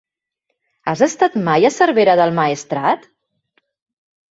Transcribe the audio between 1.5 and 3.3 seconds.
mai a Cervera del Maestrat?